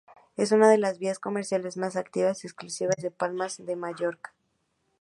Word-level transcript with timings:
Es 0.35 0.51
una 0.51 0.67
de 0.67 0.79
las 0.79 0.97
vías 0.97 1.19
comerciales 1.19 1.77
más 1.77 1.95
activas 1.95 2.43
y 2.43 2.47
exclusivas 2.47 2.95
de 2.95 3.11
Palma 3.11 3.45
de 3.59 3.75
Mallorca. 3.75 4.33